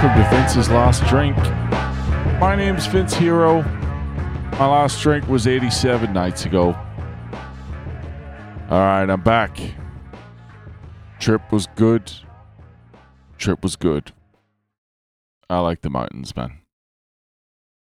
Welcome 0.00 0.22
to 0.22 0.30
Vince's 0.30 0.70
Last 0.70 1.04
Drink. 1.06 1.36
My 2.38 2.54
name's 2.54 2.86
Vince 2.86 3.14
Hero. 3.14 3.62
My 4.52 4.68
last 4.68 5.02
drink 5.02 5.26
was 5.26 5.48
87 5.48 6.12
nights 6.12 6.44
ago. 6.44 6.66
All 8.70 8.78
right, 8.78 9.10
I'm 9.10 9.20
back. 9.22 9.58
Trip 11.18 11.50
was 11.50 11.66
good. 11.74 12.12
Trip 13.38 13.60
was 13.60 13.74
good. 13.74 14.12
I 15.50 15.58
like 15.58 15.80
the 15.80 15.90
mountains, 15.90 16.36
man. 16.36 16.60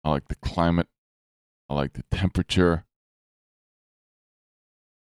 I 0.04 0.10
like 0.10 0.28
the 0.28 0.36
climate. 0.36 0.88
I 1.70 1.74
like 1.74 1.94
the 1.94 2.04
temperature. 2.10 2.84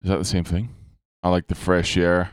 Is 0.02 0.08
that 0.08 0.18
the 0.18 0.24
same 0.24 0.44
thing? 0.44 0.72
I 1.20 1.30
like 1.30 1.48
the 1.48 1.56
fresh 1.56 1.96
air. 1.96 2.30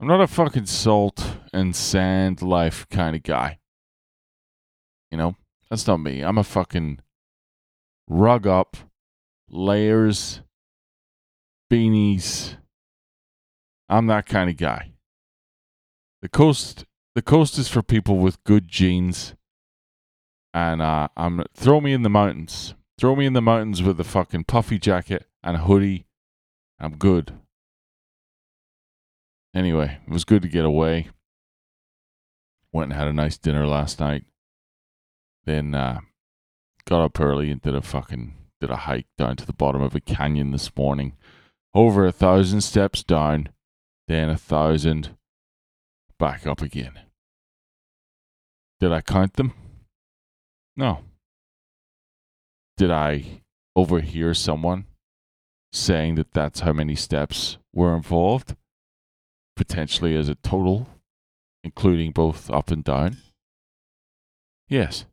I'm 0.00 0.08
not 0.08 0.22
a 0.22 0.26
fucking 0.26 0.64
salt 0.64 1.37
and 1.52 1.74
sand 1.74 2.42
life 2.42 2.86
kind 2.90 3.16
of 3.16 3.22
guy. 3.22 3.58
You 5.10 5.18
know, 5.18 5.36
that's 5.70 5.86
not 5.86 5.98
me. 5.98 6.22
I'm 6.22 6.38
a 6.38 6.44
fucking 6.44 7.00
rug 8.08 8.46
up, 8.46 8.76
layers, 9.48 10.42
beanies. 11.70 12.56
I'm 13.88 14.06
that 14.06 14.26
kind 14.26 14.50
of 14.50 14.56
guy. 14.56 14.92
The 16.20 16.28
coast, 16.28 16.84
the 17.14 17.22
coast 17.22 17.58
is 17.58 17.68
for 17.68 17.82
people 17.82 18.18
with 18.18 18.42
good 18.44 18.68
genes. 18.68 19.34
And 20.52 20.82
uh, 20.82 21.08
I'm 21.16 21.44
throw 21.54 21.80
me 21.80 21.92
in 21.92 22.02
the 22.02 22.10
mountains. 22.10 22.74
Throw 22.98 23.14
me 23.14 23.26
in 23.26 23.32
the 23.32 23.42
mountains 23.42 23.82
with 23.82 24.00
a 24.00 24.04
fucking 24.04 24.44
puffy 24.44 24.78
jacket 24.78 25.26
and 25.42 25.56
a 25.56 25.60
hoodie. 25.60 26.06
I'm 26.80 26.96
good. 26.96 27.32
Anyway, 29.54 29.98
it 30.06 30.12
was 30.12 30.24
good 30.24 30.42
to 30.42 30.48
get 30.48 30.64
away. 30.64 31.08
Went 32.72 32.92
and 32.92 32.98
had 32.98 33.08
a 33.08 33.12
nice 33.12 33.38
dinner 33.38 33.66
last 33.66 34.00
night. 34.00 34.24
Then 35.44 35.74
uh, 35.74 36.00
got 36.84 37.02
up 37.02 37.20
early 37.20 37.50
and 37.50 37.62
did 37.62 37.74
a 37.74 37.82
fucking 37.82 38.34
did 38.60 38.70
a 38.70 38.76
hike 38.76 39.06
down 39.16 39.36
to 39.36 39.46
the 39.46 39.52
bottom 39.52 39.80
of 39.82 39.94
a 39.94 40.00
canyon 40.00 40.50
this 40.50 40.74
morning. 40.76 41.16
Over 41.74 42.06
a 42.06 42.12
thousand 42.12 42.62
steps 42.62 43.02
down, 43.02 43.50
then 44.08 44.28
a 44.28 44.36
thousand 44.36 45.16
back 46.18 46.46
up 46.46 46.60
again. 46.60 46.98
Did 48.80 48.92
I 48.92 49.00
count 49.00 49.34
them? 49.34 49.52
No. 50.76 51.00
Did 52.76 52.90
I 52.90 53.42
overhear 53.76 54.34
someone 54.34 54.86
saying 55.72 56.16
that 56.16 56.32
that's 56.32 56.60
how 56.60 56.72
many 56.72 56.94
steps 56.94 57.58
were 57.72 57.94
involved? 57.94 58.56
potentially 59.58 60.16
as 60.16 60.28
a 60.28 60.36
total, 60.36 60.88
including 61.68 62.12
both 62.12 62.50
up 62.50 62.70
and 62.70 62.82
down? 62.82 63.18
Yes. 64.68 65.04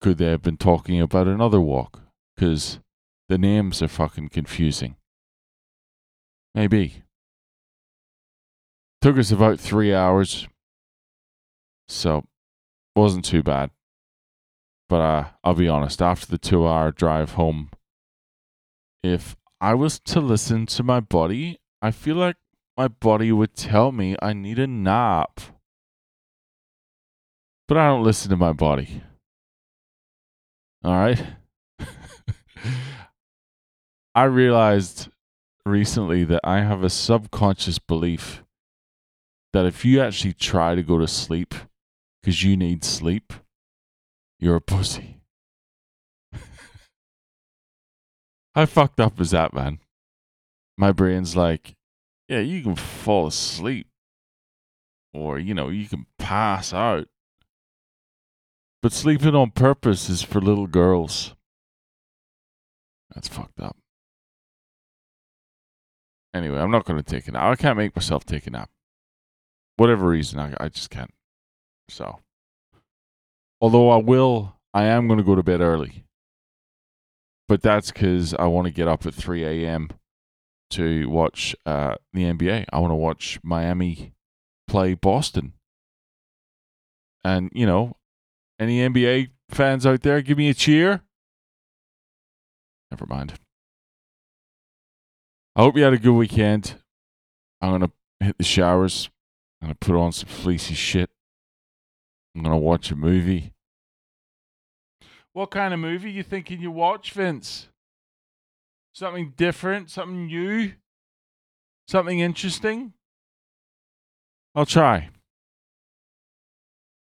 Could 0.00 0.18
they 0.18 0.26
have 0.26 0.42
been 0.42 0.56
talking 0.56 1.00
about 1.00 1.26
another 1.26 1.60
walk? 1.60 2.02
Because 2.34 2.78
the 3.28 3.38
names 3.38 3.82
are 3.82 3.88
fucking 3.88 4.28
confusing. 4.28 4.94
Maybe. 6.54 7.02
Took 9.02 9.18
us 9.18 9.32
about 9.32 9.58
three 9.58 9.92
hours, 9.92 10.46
so 11.88 12.24
wasn't 12.94 13.24
too 13.24 13.42
bad. 13.42 13.70
But 14.88 15.00
uh, 15.00 15.24
I'll 15.42 15.54
be 15.54 15.68
honest, 15.68 16.00
after 16.00 16.26
the 16.26 16.38
two 16.38 16.66
hour 16.66 16.92
drive 16.92 17.32
home, 17.32 17.70
if 19.02 19.36
I 19.60 19.74
was 19.74 19.98
to 20.06 20.20
listen 20.20 20.66
to 20.66 20.82
my 20.84 21.00
body, 21.00 21.58
I 21.82 21.90
feel 21.90 22.16
like 22.16 22.36
my 22.76 22.88
body 22.88 23.30
would 23.32 23.54
tell 23.54 23.92
me 23.92 24.16
I 24.20 24.32
need 24.32 24.58
a 24.58 24.66
nap. 24.66 25.40
But 27.66 27.78
I 27.78 27.86
don't 27.88 28.04
listen 28.04 28.30
to 28.30 28.36
my 28.36 28.52
body. 28.52 29.02
All 30.82 30.92
right? 30.92 31.22
I 34.14 34.24
realized 34.24 35.08
recently 35.64 36.24
that 36.24 36.40
I 36.44 36.60
have 36.60 36.84
a 36.84 36.90
subconscious 36.90 37.78
belief 37.78 38.42
that 39.52 39.64
if 39.64 39.84
you 39.84 40.00
actually 40.00 40.34
try 40.34 40.74
to 40.74 40.82
go 40.82 40.98
to 40.98 41.06
sleep 41.06 41.54
because 42.20 42.42
you 42.42 42.56
need 42.56 42.84
sleep, 42.84 43.32
you're 44.38 44.56
a 44.56 44.60
pussy. 44.60 45.20
How 48.54 48.66
fucked 48.66 49.00
up 49.00 49.20
is 49.20 49.30
that, 49.30 49.54
man? 49.54 49.78
My 50.76 50.92
brain's 50.92 51.36
like, 51.36 51.76
yeah, 52.28 52.40
you 52.40 52.62
can 52.62 52.76
fall 52.76 53.26
asleep 53.26 53.86
or, 55.12 55.38
you 55.38 55.54
know, 55.54 55.68
you 55.68 55.86
can 55.86 56.06
pass 56.18 56.72
out. 56.72 57.08
But 58.82 58.92
sleeping 58.92 59.34
on 59.34 59.50
purpose 59.50 60.08
is 60.08 60.22
for 60.22 60.40
little 60.40 60.66
girls. 60.66 61.34
That's 63.14 63.28
fucked 63.28 63.60
up. 63.60 63.76
Anyway, 66.34 66.58
I'm 66.58 66.70
not 66.70 66.84
going 66.84 67.02
to 67.02 67.08
take 67.08 67.28
a 67.28 67.32
nap. 67.32 67.42
I 67.44 67.54
can't 67.54 67.78
make 67.78 67.94
myself 67.94 68.24
take 68.24 68.46
a 68.46 68.50
nap. 68.50 68.70
Whatever 69.76 70.08
reason, 70.08 70.40
I, 70.40 70.54
I 70.58 70.68
just 70.68 70.90
can't. 70.90 71.12
So, 71.88 72.18
although 73.60 73.90
I 73.90 73.96
will, 73.96 74.56
I 74.72 74.84
am 74.84 75.06
going 75.06 75.18
to 75.18 75.24
go 75.24 75.34
to 75.34 75.42
bed 75.42 75.60
early. 75.60 76.04
But 77.46 77.62
that's 77.62 77.92
because 77.92 78.34
I 78.34 78.46
want 78.46 78.66
to 78.66 78.72
get 78.72 78.88
up 78.88 79.06
at 79.06 79.14
3 79.14 79.44
a.m 79.44 79.90
to 80.70 81.08
watch 81.08 81.54
uh, 81.66 81.96
the 82.12 82.24
NBA. 82.24 82.66
I 82.72 82.78
want 82.78 82.90
to 82.90 82.96
watch 82.96 83.38
Miami 83.42 84.14
play 84.66 84.94
Boston. 84.94 85.54
And, 87.22 87.50
you 87.54 87.66
know, 87.66 87.96
any 88.58 88.78
NBA 88.78 89.30
fans 89.50 89.86
out 89.86 90.02
there, 90.02 90.20
give 90.20 90.38
me 90.38 90.48
a 90.48 90.54
cheer. 90.54 91.02
Never 92.90 93.06
mind. 93.06 93.34
I 95.56 95.62
hope 95.62 95.76
you 95.76 95.84
had 95.84 95.92
a 95.92 95.98
good 95.98 96.12
weekend. 96.14 96.76
I'm 97.60 97.70
going 97.70 97.82
to 97.82 97.92
hit 98.26 98.38
the 98.38 98.44
showers. 98.44 99.08
I'm 99.62 99.68
going 99.68 99.76
to 99.80 99.86
put 99.86 99.96
on 99.96 100.12
some 100.12 100.28
fleecy 100.28 100.74
shit. 100.74 101.10
I'm 102.34 102.42
going 102.42 102.52
to 102.52 102.58
watch 102.58 102.90
a 102.90 102.96
movie. 102.96 103.52
What 105.32 105.50
kind 105.50 105.72
of 105.72 105.80
movie 105.80 106.10
you 106.10 106.22
thinking 106.22 106.60
you 106.60 106.70
watch, 106.70 107.12
Vince? 107.12 107.68
Something 108.94 109.34
different, 109.36 109.90
something 109.90 110.26
new, 110.26 110.72
something 111.88 112.20
interesting. 112.20 112.92
I'll 114.54 114.66
try. 114.66 115.10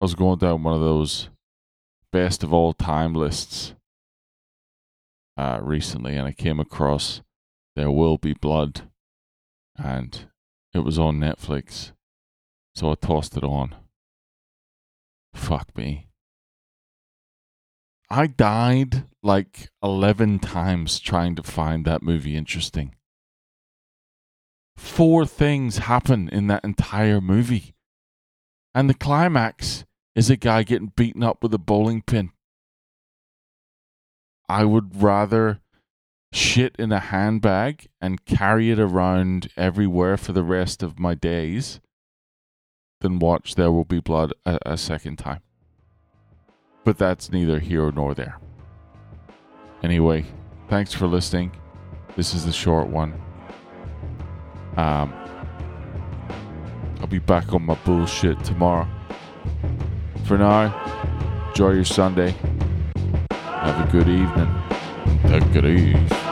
I 0.01 0.05
was 0.05 0.17
going 0.17 0.41
down 0.41 0.65
one 0.65 0.75
of 0.75 0.81
those 0.81 1.29
best 2.11 2.43
of 2.43 2.53
all 2.53 2.73
time 2.73 3.15
lists 3.15 3.75
uh, 5.37 5.61
recently, 5.63 6.17
and 6.17 6.27
I 6.27 6.33
came 6.33 6.59
across 6.59 7.23
There 7.77 7.93
Will 7.93 8.19
Be 8.19 8.33
Blood, 8.33 8.91
and 9.77 10.27
it 10.75 10.81
was 10.81 10.99
on 10.99 11.21
Netflix, 11.21 11.93
so 12.75 12.91
I 12.91 12.97
tossed 12.97 13.37
it 13.37 13.45
on. 13.45 13.77
Fuck 15.33 15.77
me. 15.77 16.08
I 18.11 18.27
died 18.27 19.05
like 19.23 19.71
11 19.83 20.39
times 20.39 20.99
trying 20.99 21.35
to 21.37 21.43
find 21.43 21.85
that 21.85 22.03
movie 22.03 22.37
interesting. 22.37 22.95
Four 24.77 25.27
things 25.27 25.79
happen 25.79 26.29
in 26.29 26.47
that 26.47 26.65
entire 26.65 27.21
movie. 27.21 27.75
And 28.75 28.89
the 28.89 28.95
climax 28.95 29.85
is 30.15 30.31
a 30.31 30.37
guy 30.37 30.63
getting 30.63 30.93
beaten 30.97 31.23
up 31.23 31.43
with 31.43 31.53
a 31.53 31.59
bowling 31.59 32.03
pin. 32.03 32.31
I 34.49 34.65
would 34.65 35.03
rather 35.03 35.61
shit 36.33 36.77
in 36.79 36.93
a 36.93 37.01
handbag 37.01 37.89
and 38.01 38.25
carry 38.25 38.71
it 38.71 38.79
around 38.79 39.49
everywhere 39.57 40.17
for 40.17 40.33
the 40.33 40.43
rest 40.43 40.83
of 40.83 40.99
my 40.99 41.15
days 41.15 41.81
than 43.01 43.19
watch 43.19 43.55
There 43.55 43.71
Will 43.71 43.85
Be 43.85 44.01
Blood 44.01 44.33
a, 44.47 44.59
a 44.65 44.79
second 44.79 45.17
time. 45.17 45.41
But 46.85 46.99
that's 46.99 47.31
neither 47.31 47.59
here 47.59 47.91
nor 47.93 48.15
there. 48.15 48.39
Anyway, 49.83 50.25
thanks 50.69 50.93
for 50.93 51.07
listening. 51.07 51.53
This 52.17 52.35
is 52.35 52.45
the 52.45 52.53
short 52.53 52.89
one. 52.89 53.13
Um, 54.77 55.13
I'll 57.01 57.07
be 57.07 57.19
back 57.19 57.53
on 57.53 57.63
my 57.65 57.75
bullshit 57.85 58.43
tomorrow. 58.45 58.89
For 60.25 60.39
now, 60.39 61.49
enjoy 61.49 61.73
your 61.73 61.85
Sunday. 61.85 62.35
Have 63.31 63.89
a 63.89 63.93
good 63.93 64.09
evening. 64.09 64.49
Take 65.23 65.57
it 65.57 65.65
easy. 65.65 66.28